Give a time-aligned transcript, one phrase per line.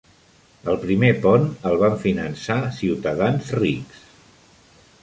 [0.71, 4.03] El primer pont el van finançar ciutadans rics.